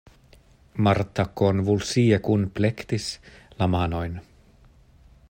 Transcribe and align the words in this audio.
Marta 0.87 1.25
konvulsie 1.41 2.19
kunplektis 2.29 3.07
la 3.61 3.71
manojn. 3.75 4.21